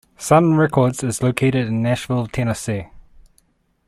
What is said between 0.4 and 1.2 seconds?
Records